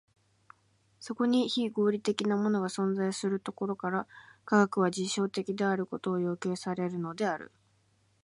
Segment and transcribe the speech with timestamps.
[0.99, 4.07] そこに非合理的なものが存在するところから、
[4.45, 7.51] 科学は実証的であることを要求されるのである。